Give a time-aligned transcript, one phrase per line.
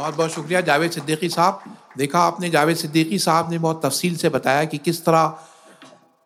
[0.00, 1.62] बहुत बहुत शुक्रिया जावेद सिद्दीकी साहब।
[1.98, 5.34] देखा आपने जावेद सिद्दीकी साहब ने बहुत तफसील से बताया कि किस तरह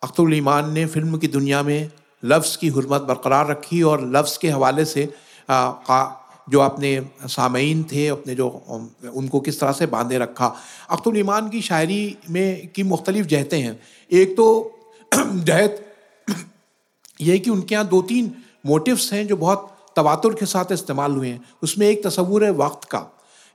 [0.03, 1.91] अख्तरुल ईमान ने फ़िल्म की दुनिया में
[2.23, 5.09] लफ्ज़ की हरमत बरकरार रखी और लफ्ज़ के हवाले से
[5.51, 6.05] आ,
[6.51, 6.91] जो अपने
[7.29, 8.47] सामीन थे अपने जो
[9.15, 10.55] उनको किस तरह से बांधे रखा।
[10.91, 12.01] अख्तुल ईमान की शायरी
[12.31, 13.75] में की मुख्तलिफ़ जहतें हैं।
[14.11, 14.47] एक तो
[15.15, 15.83] जहत
[17.21, 18.31] ये कि उनके यहाँ दो तीन
[18.67, 19.67] मोटिव्स हैं जो बहुत
[19.97, 23.05] तवातुर के साथ इस्तेमाल हुए हैं। उसमें एक तस्वूर है वक्त का।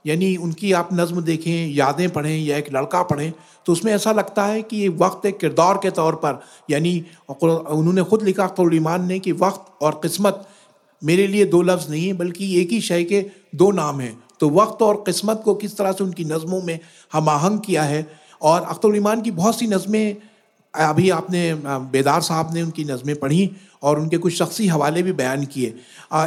[0.04, 3.32] यानी उनकी आप नज़म देखें, यादें पढ़ें या एक लड़का पढ़ें
[3.66, 8.02] तो उसमें ऐसा लगता है कि ये वक्त एक किरदार के तौर पर, यानी उन्होंने
[8.04, 10.46] ख़ुद लिखा ईमान ने कि वक्त और किस्मत
[11.02, 14.48] मेरे लिए दो लफ्ज़ नहीं है, बल्कि एक ही शय के दो नाम हैं। तो
[14.50, 16.78] वक्त और किस्मत को किस तरह से उनकी नज़मों में
[17.12, 18.06] हम आहंग किया है,
[18.42, 20.16] और अख्तरीमान की बहुत सी नज़में
[20.74, 21.42] अभी आपने
[21.92, 23.50] बेदार साहब ने उनकी नज़में पढ़ी
[23.82, 25.74] और उनके कुछ शख्सी हवाले भी बयान किए।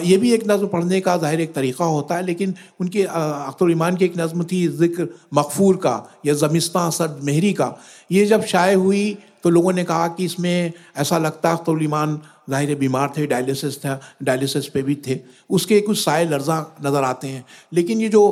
[0.04, 4.06] ये भी एक नज़म पढ़ने का ज़ाहिर एक तरीक़ा होता है, लेकिन उनके अख्तरीमान की
[4.06, 7.76] एक नज़म थी ज़िक्र मकफूर का या ज़मिस्ता सद मेहरी का।
[8.12, 12.76] ये जब शाये हुई तो लोगों ने कहा कि इसमें ऐसा लगता है अख्तरीमान ज़ाहिर
[12.78, 17.44] बीमार थे, डायलिसिस था, डायलिसिस पे भी थे। उसके कुछ साए लर्जा नज़र आते हैं।
[17.74, 18.24] लेकिन ये जो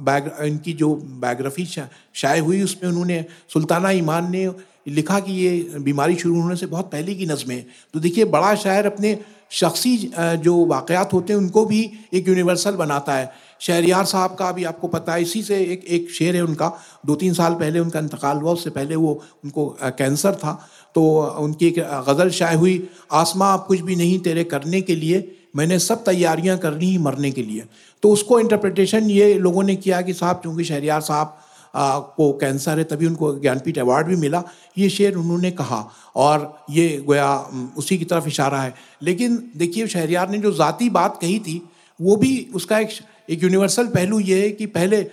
[0.00, 4.46] बैग इनकी जो बायोग्राफी शाये हुई उसमें उन्होंने सुल्ताना ईमान ने
[4.86, 8.86] लिखा कि ये बीमारी शुरू होने से बहुत पहले की नज़में। तो देखिए, बड़ा शायर
[8.86, 9.18] अपने
[9.50, 14.64] शख्सी जो वाक़ात होते हैं, उनको भी एक यूनिवर्सल बनाता है। शहरियार साहब का भी
[14.64, 16.72] आपको पता है, इसी से एक एक शेर है उनका।
[17.06, 19.12] दो तीन साल पहले उनका इंतकाल हुआ, उससे पहले वो
[19.44, 20.52] उनको कैंसर था।
[20.94, 21.02] तो
[21.40, 25.78] उनकी एक गज़ल शाये हुई, आसमां आप कुछ भी नहीं तेरे करने के लिए, मैंने
[25.78, 27.64] सब तैयारियाँ करनी ही मरने के लिए।
[28.02, 31.38] तो उसको इंटरप्रिटेशन ये लोगों ने किया कि साहब, चूँकि शहरियार साहब
[31.76, 34.42] को कैंसर है तभी उनको ज्ञानपीठ अवार्ड भी मिला।
[34.78, 35.84] ये शेर उन्होंने कहा
[36.16, 37.32] और ये गोया
[37.78, 41.60] उसी की तरफ़ इशारा है। लेकिन देखिए शहरियार ने जो ज़ाती बात कही थी
[42.00, 42.90] वो भी उसका एक
[43.30, 45.06] एक यूनिवर्सल पहलू ये है कि पहले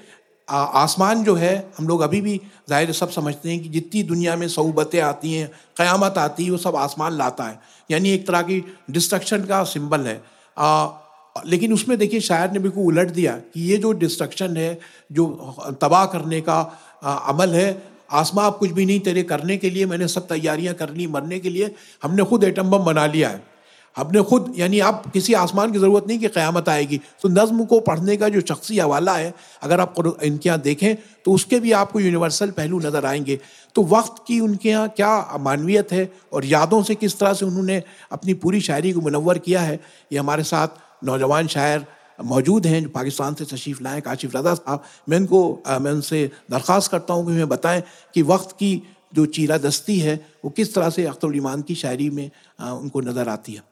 [0.47, 4.47] आसमान जो है हम लोग अभी भी ज़ाहिर सब समझते हैं कि जितनी दुनिया में
[4.49, 7.59] सहूबतें आती हैं क़यामत आती है वो सब आसमान लाता है।
[7.89, 10.21] यानी एक तरह की डिस्ट्रक्शन का सिंबल है।
[10.57, 10.87] आ,
[11.35, 14.77] लेकिन उसमें देखिए शायर ने बिल्कुल उलट दिया कि ये जो डिस्ट्रक्शन है,
[15.11, 16.59] जो तबाह करने का
[17.03, 20.89] अमल है, आसमां आप कुछ भी नहीं, तेरे करने के लिए मैंने सब तैयारियाँ कर
[20.91, 21.71] ली मरने के लिए,
[22.03, 23.49] हमने खुद एटम बम बना लिया है।
[23.95, 27.79] हमने खुद, यानी आप किसी आसमान की ज़रूरत नहीं कि क़यामत आएगी। तो नज़म को
[27.81, 29.33] पढ़ने का जो शख्सी हवाला है,
[29.63, 33.39] अगर आप इनके यहाँ देखें तो उसके भी आपको यूनिवर्सल पहलू नज़र आएँगे।
[33.75, 37.81] तो वक्त की उनके यहाँ क्या मानवीयत है, और यादों से किस तरह से उन्होंने
[38.11, 39.79] अपनी पूरी शायरी को मुनवर किया है,
[40.11, 41.85] ये हमारे साथ नौजवान शायर
[42.19, 45.41] मौजूद हैं जो पाकिस्तान से तशरीफ़ लाएँ, काशिफ रजा साहब मैं उनको
[45.81, 46.19] मैं उनसे
[46.51, 47.81] दरख्वास्त करता हूँ कि हमें बताएँ
[48.13, 48.71] कि वक्त की
[49.13, 52.29] जो चीरा दस्ती है, वो किस तरह से अख्तर ईमान की शायरी में
[52.61, 53.63] उनको नज़र आती है।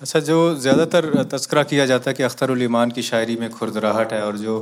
[0.00, 4.36] अच्छा जो ज़्यादातर तस्करा किया जाता है कि अख्तरमान की शायरी में खुरदराहट है और
[4.36, 4.54] जो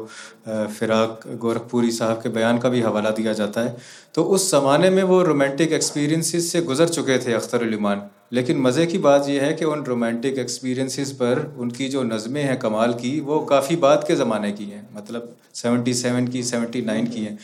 [0.49, 3.77] फ़िराक गोरखपुरी साहब के बयान का भी हवाला दिया जाता है
[4.15, 8.99] तो उस ज़माने में वो रोमांटिक एक्सपीरियंसिस से गुज़र चुके थे अख्तरमान लेकिन मज़े की
[8.99, 13.39] बात यह है कि उन रोमांटिक एक्सपीरियंसिस पर उनकी जो नज़में हैं कमाल की, वो
[13.45, 17.39] काफ़ी बाद के ज़माने की हैं मतलब सेवेंटी सेवन की, सेवेंटी नाइन की हैं।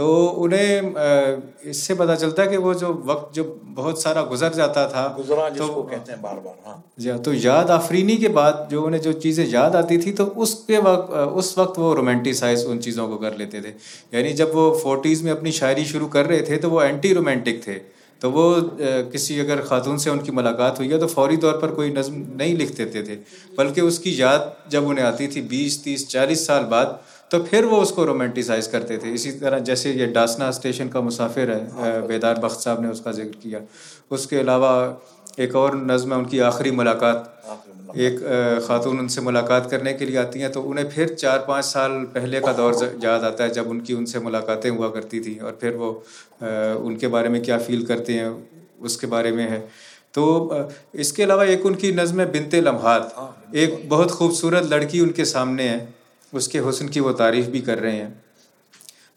[0.00, 0.12] तो
[0.42, 0.94] उन्हें
[1.70, 3.42] इससे पता चलता है कि वो जो वक्त जो
[3.78, 8.16] बहुत सारा गुजर जाता था गुजरा तो कहते हैं बार बार हाँ तो याद आफरीनी
[8.16, 11.12] के बाद जो उन्हें जो चीज़ें याद आती थी तो उसके वक्त
[11.42, 13.74] उस वक्त वो रोमांटिसाइज उन चीज़ों को कर लेते थे।
[14.14, 17.62] यानी जब वो फोर्टीज़ में अपनी शायरी शुरू कर रहे थे तो वो एंटी रोमांटिक
[17.66, 17.78] थे।
[18.22, 18.46] तो वो
[19.12, 22.56] किसी अगर ख़ातून से उनकी मुलाकात हुई है तो फौरी तौर पर कोई नज़म नहीं
[22.56, 23.14] लिख देते थे।
[23.58, 27.00] बल्कि उसकी याद जब उन्हें आती थी बीस तीस चालीस साल बाद
[27.30, 31.50] तो फिर वो उसको रोमांटिसाइज करते थे। इसी तरह जैसे ये डासना स्टेशन का मुसाफिर
[31.50, 33.60] है बेदार बख्त साहब ने उसका ज़िक्र किया।
[34.10, 34.72] उसके अलावा
[35.38, 37.36] एक और नज़म है उनकी आखिरी मुलाकात।
[37.98, 38.18] एक
[38.66, 42.40] ख़ातून उनसे मुलाकात करने के लिए आती हैं तो उन्हें फिर चार पाँच साल पहले
[42.40, 42.74] का दौर
[43.04, 45.90] याद आता है जब उनकी उनसे मुलाकातें हुआ करती थी और फिर वो
[46.84, 48.28] उनके बारे में क्या फ़ील करते हैं
[48.82, 49.58] उसके बारे में है।
[50.14, 55.78] तो इसके अलावा एक उनकी नज़म बिनते लम्हात। एक बहुत खूबसूरत लड़की उनके सामने है।
[56.32, 58.22] उसके हुसन की वो तारीफ़ भी कर रहे हैं।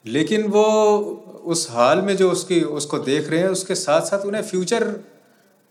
[0.05, 0.63] लेकिन वो
[1.45, 4.93] उस हाल में जो उसकी, उसको देख रहे हैं, उसके साथ साथ उन्हें फ्यूचर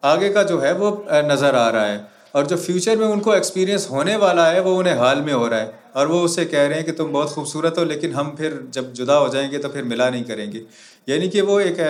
[0.03, 3.89] आगे का जो है वो नज़र आ रहा है। और जो फ्यूचर में उनको एक्सपीरियंस
[3.91, 6.77] होने वाला है, वो उन्हें हाल में हो रहा है। और वो उससे कह रहे
[6.77, 9.85] हैं कि तुम बहुत खूबसूरत हो, लेकिन हम फिर जब जुदा हो जाएँगे तो फिर
[9.85, 10.62] मिला नहीं करेंगे।
[11.09, 11.81] यानी कि वो एक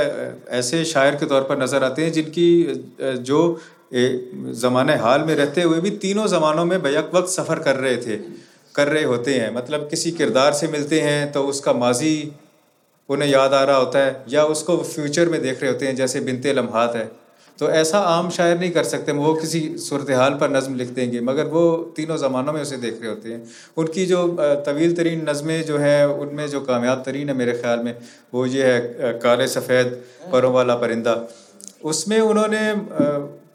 [0.50, 2.84] ऐसे शायर के तौर पर नज़र आते हैं, जिनकी
[3.22, 3.60] जो
[4.56, 8.16] ज़माने हाल में रहते हुए भी तीनों ज़मानों में बैक वक्त सफ़र कर रहे थे।
[8.74, 12.32] कर रहे होते हैं मतलब किसी किरदार से मिलते हैं तो उसका माजी
[13.08, 16.20] उन्हें याद आ रहा होता है, या उसको फ्यूचर में देख रहे होते हैं, जैसे
[16.20, 17.10] बिनते लम्हात है।
[17.58, 21.20] तो ऐसा आम शायर नहीं कर सकते, वो किसी सूरत हाल पर नज़म लिख देंगे,
[21.20, 21.64] मगर वो
[21.96, 23.42] तीनों ज़मानों में उसे देख रहे होते हैं।
[23.76, 24.22] उनकी जो
[24.66, 27.94] तवील तरीन नज़में जो है, उनमें जो कामयाब तरीन है मेरे ख्याल में,
[28.34, 30.00] वो ये है काले सफ़ेद
[30.32, 31.16] परों वाला परिंदा।
[31.84, 32.64] उसमें उन्होंने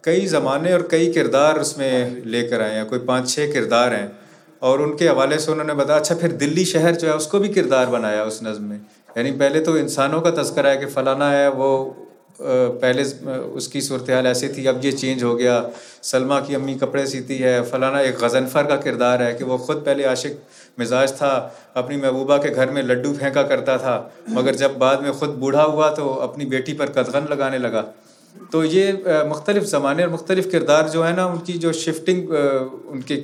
[0.05, 4.07] कई ज़माने और कई किरदार उसमें लेकर आए हैं, कोई पाँच छः किरदार हैं।
[4.61, 7.85] और उनके हवाले से उन्होंने बताया अच्छा फिर दिल्ली शहर जो है, उसको भी किरदार
[7.89, 8.77] बनाया उस नज़म में।
[9.17, 11.95] यानी पहले तो इंसानों का तस्करा है कि फ़लाना है, वो
[12.39, 13.03] पहले
[13.57, 15.55] उसकी सूरत हाल ऐसी थी, अब ये चेंज हो गया,
[16.03, 19.77] सलमा की अम्मी कपड़े सीती है, फ़लाना एक गजनफ़र का किरदार है कि वो ख़ुद
[19.85, 20.39] पहले आशिक
[20.79, 21.31] मिजाज था,
[21.75, 23.95] अपनी महबूबा के घर में लड्डू फेंका करता था,
[24.29, 27.85] मगर जब बाद में ख़ुद बूढ़ा हुआ तो अपनी बेटी पर कदगन लगाने लगा।
[28.51, 28.85] तो ये
[29.27, 32.29] मुख्तलिफ़ ज़माने और मुख्तलिफ़ किरदार जो है ना उनकी जो शिफ्टिंग
[32.91, 33.15] उनके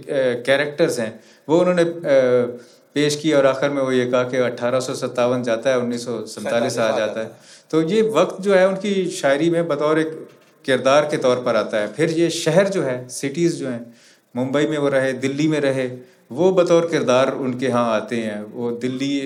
[0.43, 1.11] कैरेक्टर्स हैं
[1.47, 1.83] वो उन्होंने
[2.95, 6.05] पेश की और आखिर में वो ये कहा कि अट्ठारह सौ सत्तावन जाता है उन्नीस
[6.05, 7.31] सौ सैंतालीस आ जाता है।
[7.71, 10.11] तो ये वक्त जो है उनकी शायरी में बतौर एक
[10.65, 13.81] किरदार के तौर पर आता है। फिर ये शहर जो है सिटीज़ जो हैं
[14.35, 15.87] मुंबई में वो रहे दिल्ली में रहे
[16.31, 19.17] वो बतौर किरदार उनके यहाँ आते हैं। वो दिल्ली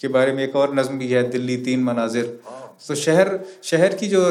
[0.00, 2.38] के बारे में एक और नज़म भी है दिल्ली तीन मनाजिर।
[2.80, 3.28] तो शहर
[3.64, 4.22] शहर की जो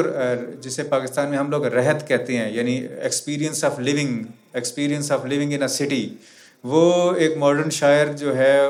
[0.62, 4.12] जिसे पाकिस्तान में हम लोग रहत कहते हैं, यानी experience of living
[4.56, 6.04] experience of living in a city
[6.64, 8.68] वो एक मॉडर्न शायर जो है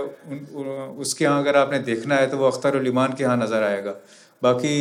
[0.98, 3.94] उसके यहाँ अगर आपने देखना है तो वो अख्तर उलिमान के यहाँ नज़र आएगा।
[4.42, 4.74] बाकी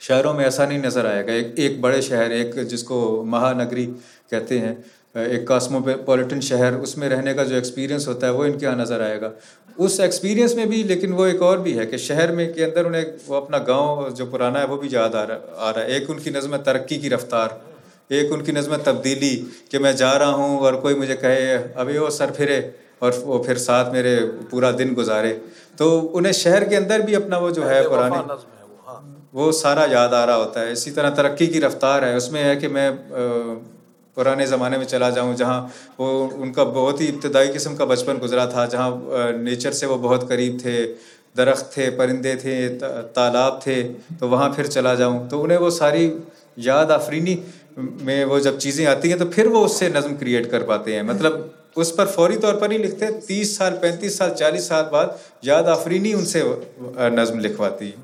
[0.00, 3.86] शहरों में ऐसा नहीं नज़र आएगा। एक एक बड़े शहर, एक जिसको महानगरी
[4.30, 4.76] कहते हैं
[5.14, 9.30] एक कास्मोपोलिटन शहर उसमें रहने का जो एक्सपीरियंस होता है वो इनके यहाँ नज़र आएगा।
[9.78, 12.86] उस एक्सपीरियंस में भी लेकिन वो एक और भी है कि शहर में के अंदर
[12.86, 15.90] उन्हें वो अपना गाँव जो पुराना है वो भी याद आ रहा आ रहा है।
[15.92, 17.60] एक उनकी नज़म तरक्की की रफ्तार
[18.10, 19.34] एक उनकी नज़म तब्दीली
[19.70, 22.58] कि मैं जा रहा हूँ और कोई मुझे कहे अभी वो सर फिरे
[23.02, 24.16] और वो फिर साथ मेरे
[24.50, 25.30] पूरा दिन गुजारे।
[25.78, 29.00] तो उन्हें शहर के अंदर भी अपना वो जो है पुरानी हाँ।
[29.34, 32.54] वो सारा याद आ रहा होता है। इसी तरह तरक्की की रफ्तार है। उसमें है
[32.56, 32.90] कि मैं
[34.16, 35.70] पुराने ज़माने में चला जाऊँ, जहाँ
[36.00, 36.06] वो
[36.36, 38.90] उनका बहुत ही इब्तदाई किस्म का बचपन गुजरा था, जहाँ
[39.38, 40.84] नेचर से वो बहुत करीब थे,
[41.36, 43.82] दरख्त थे, परिंदे थे तालाब थे
[44.14, 46.06] तो वहाँ फिर चला जाऊँ। तो उन्हें वो सारी
[46.60, 47.42] याद आफरीनी
[47.78, 51.02] में वो जब चीज़ें आती हैं तो फिर वो उससे नज़म क्रिएट कर पाते हैं।
[51.04, 55.18] मतलब उस पर फौरी तौर पर ही लिखते तीस साल, पैंतीस साल, चालीस साल बाद
[55.44, 56.42] याद आफरीनी उनसे
[57.12, 58.02] नज़म लिखवाती। है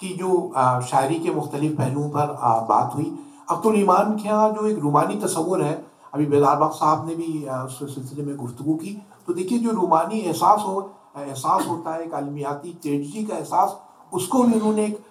[0.00, 0.52] की जो
[0.90, 2.26] शायरी के मुख्तलिफ़ पहलुओं पर
[2.68, 3.04] बात हुई
[3.50, 5.72] अब्दुल ईमान के यहाँ जो एक रूमानी तस्वुर है,
[6.14, 8.92] अभी बेदारबाग साहब ने भी उस सिलसिले में गुफ्तु की।
[9.26, 13.76] तो देखिए, जो रूमानी एहसास हो एहसास होता है, एक आलमियाती ट्रेजडी का एहसास,
[14.12, 15.08] उसको भी उन्होंने एक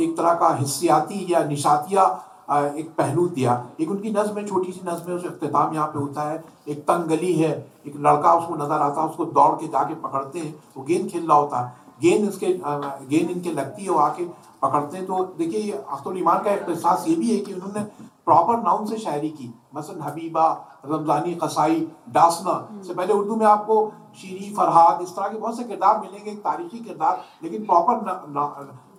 [0.00, 2.04] एक तरह का हिस्सियाती या निशातिया
[2.52, 5.98] एक पहलू दिया। एक उनकी नज्म है, छोटी सी नज्म है, उस अख्ताम यहाँ पे
[5.98, 7.50] होता है। एक तंग गली है,
[7.86, 11.26] एक लड़का उसको नज़र आता है, उसको दौड़ के जाके पकड़ते हैं, वो गेंद खेल
[11.26, 14.24] रहा होता है। गेंद इसके गेंद इनके लगती है वो आके
[14.62, 17.80] पकड़ते हैं। तो देखिए अख्तुल ईमान का एहसास ये भी है कि उन्होंने
[18.26, 20.46] प्रॉपर नाउन से शायरी की। मसलन हबीबा
[20.86, 21.80] रमजानी कसाई
[22.10, 22.54] डासना
[22.86, 23.76] से पहले उर्दू में आपको
[24.16, 27.94] शीरी फरहाद इस तरह के बहुत से किरदार मिलेंगे एक तारीखी किरदार लेकिन प्रॉपर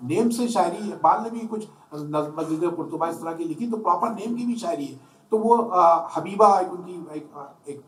[0.03, 4.09] नेम से शायरी बाल ने भी कुछ मस्जिद कुर्तुबा इस तरह की लिखी तो प्रॉपर
[4.12, 5.00] नेम की भी शायरी है।
[5.31, 5.56] तो वो
[6.15, 7.30] हबीबा एक उनकी एक,
[7.68, 7.81] एक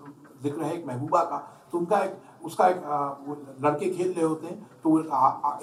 [0.44, 1.38] ज़िक्र है एक महबूबा का
[1.72, 2.81] तो उनका एक, उसका एक
[3.63, 5.00] लड़के खेल रहे होते हैं तो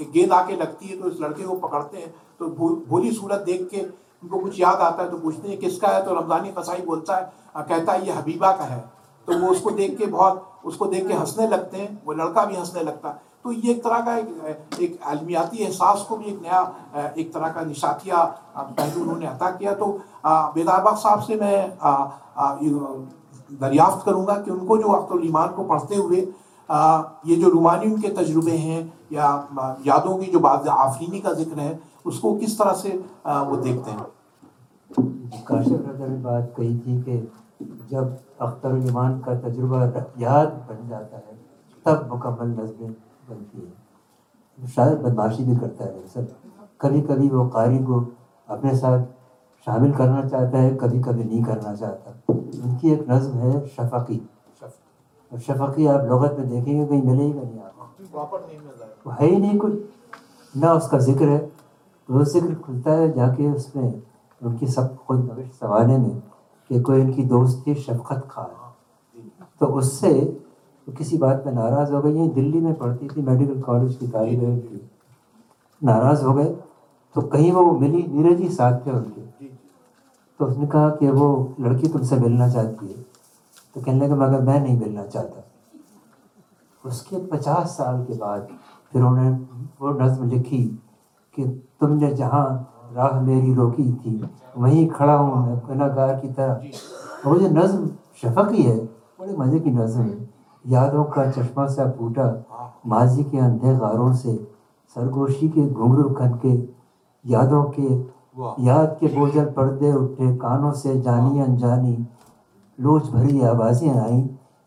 [0.03, 2.49] एक गेंद आके लगती है तो इस लड़के को पकड़ते हैं तो
[2.89, 6.05] भोली सूरत देख के उनको कुछ याद आता है तो पूछते हैं, किसका है?
[6.05, 8.79] तो रमजानी कसाई बोलता है कहता है, ये हबीबा का है।
[9.29, 12.57] तो वो उसको देख के बहुत, उसको देख के हंसने लगते हैं, वो लड़का भी
[12.57, 16.41] हंसने लगता है। तो ये एक तरह का एक एक आलमियाती एहसास को भी एक
[16.43, 18.23] नया एक तरह का निशातिया
[18.57, 19.87] पहलू उन्होंने अता किया। तो
[20.25, 21.57] बेदारबाग साहब से मैं
[23.51, 26.27] दरियाफ्त करूँगा कि उनको जो अख्तुल ईमान को पढ़ते हुए
[26.69, 28.83] आ, ये जो रूमानी उनके तजुर्बे हैं
[29.13, 29.27] या
[29.87, 33.91] यादों की जो बात आफरीनी का ज़िक्र है उसको किस तरह से आ, वो देखते
[33.91, 34.07] हैं?
[35.49, 37.17] काशिफ ने बात कही थी कि
[37.91, 39.85] जब अख्तर ईमान का तजुर्बा
[40.21, 41.39] याद बन जाता है
[41.87, 42.91] तब मुकम्मल नजमें
[43.29, 46.27] बनती है। शायद बदमाशी भी करता है दरअसल
[46.81, 48.01] कभी कभी वो कारी को
[48.49, 49.03] अपने साथ
[49.67, 54.21] शामिल करना चाहता है कभी कभी नहीं करना चाहता। उनकी एक नज्म है शफकी।
[55.33, 59.73] और शफकी आप लगत में देखेंगे कहीं मिलेगा नहीं आपको। है। ही नहीं कुछ
[60.55, 64.03] ना उसका ज़िक्र है। तो वो ज़िक्र खुलता है जाके उसमें
[64.41, 66.21] उनकी सब खुद भविष्य सवाने में
[66.71, 68.51] कि कोई उनकी दोस्त थी शफकत खान
[69.61, 70.13] तो उससे
[70.87, 74.41] तो किसी बात में नाराज़ हो गई। दिल्ली में पढ़ती थी मेडिकल कॉलेज की तारीफ़
[74.41, 74.81] थी
[75.81, 76.55] नाराज़ हो गए।
[77.15, 79.23] तो कहीं वो मिली नीरज ही साथ थे उनके।
[80.41, 83.03] तो उसने कहा कि वो लड़की तुमसे मिलना चाहती है।
[83.75, 85.43] तो कहने लगा मगर मैं नहीं मिलना चाहता।
[86.85, 88.49] उसके पचास साल के बाद
[88.93, 89.31] फिर उन्होंने
[89.81, 90.63] वो नज्म लिखी
[91.37, 91.45] कि
[91.81, 92.47] तुमने जहाँ
[92.95, 94.21] राह मेरी रोकी थी,
[94.57, 97.89] वहीं खड़ा हूँ मैं गुनागार की तरह। और ये नज्म
[98.23, 100.29] शफक ही है बड़े मज़े की नज्म है।
[100.65, 102.27] यादों का चश्मा सा फूटा
[102.87, 104.35] माजी के अंधे गारों से,
[104.97, 106.55] सरगोशी के घुंघरू खन के,
[107.25, 107.89] यादों के
[108.37, 111.97] याद के बोझल पर्दे उठे कानों से जानी अनजानी
[112.79, 114.23] लोच भरी आवाज़ें आई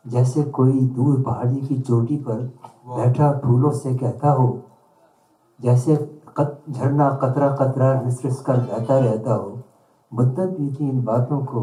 [0.06, 2.40] जैसे कोई दूर पहाड़ी की चोटी पर
[2.90, 4.48] बैठा फूलों से कहता हो
[5.60, 5.96] जैसे
[6.38, 9.64] कत, झरना कतरा कतरा रिस रिस कर बहता रहता हो।
[10.12, 11.62] मुद्दत बीती इन बातों को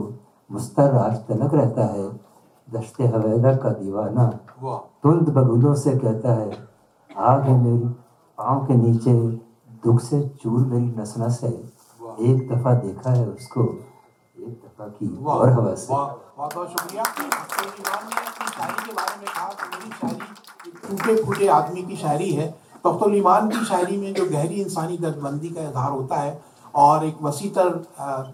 [0.51, 2.09] मुस्तर आज तलक रहता है
[2.69, 4.27] दश्ते हवेदा का दीवाना।
[5.03, 6.51] तुंद बगुलों से कहता है
[7.11, 7.89] आग है मेरी
[8.39, 9.15] पाँव के नीचे
[9.85, 11.53] दुख से चूर मेरी नस नस है।
[12.21, 13.63] एक दफ़ा देखा है उसको
[14.37, 17.83] एक दफ़ा की और हवा से बहुत बहुत शुक्रिया। शायरी के
[18.93, 22.47] बारे में कहा कि मेरी शायरी टूटे फूटे आदमी की शायरी है।
[22.85, 26.41] तो अख्तर ईमान की शायरी में जो गहरी इंसानी दर्दबंदी का इजहार होता है
[26.75, 27.71] और एक वसी तर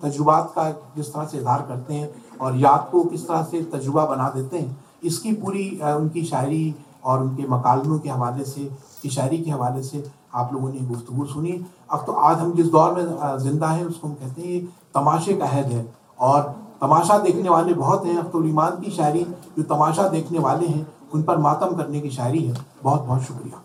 [0.02, 4.04] तजुबात का जिस तरह से इजहार करते हैं और याद को किस तरह से तजुबा
[4.06, 8.64] बना देते हैं इसकी पूरी उनकी शायरी और उनके मकालमों के हवाले से
[9.02, 10.02] की शायरी के हवाले से
[10.34, 11.60] आप लोगों ने गुफ्तु सुनी।
[11.90, 15.44] अब तो आज हम जिस दौर में ज़िंदा हैं, उसको हम कहते हैं तमाशे का
[15.44, 15.86] अहद है।
[16.20, 16.42] और
[16.80, 19.24] तमाशा देखने वाले बहुत हैं, अख्तुल ईमान की शायरी,
[19.58, 23.62] जो तमाशा देखने वाले हैं, उन पर मातम करने की शायरी है। बहुत बहुत शुक्रिया।